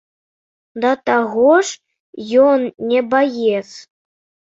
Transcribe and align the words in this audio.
Да 0.85 0.91
таго 1.09 1.51
ж 1.69 2.43
ён 2.47 2.59
не 2.91 3.07
баец. 3.15 3.65